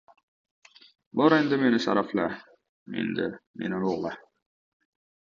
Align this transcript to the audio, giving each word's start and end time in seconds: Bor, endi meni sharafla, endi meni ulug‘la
Bor, 1.21 1.35
endi 1.37 1.59
meni 1.65 1.83
sharafla, 1.85 2.27
endi 3.05 3.31
meni 3.63 3.81
ulug‘la 3.85 4.19